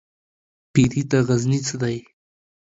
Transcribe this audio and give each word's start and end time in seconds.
پيري 0.73 1.03
ته 1.09 1.17
غزنى 1.27 1.59
څه 1.67 1.75
دى؟ 1.81 1.97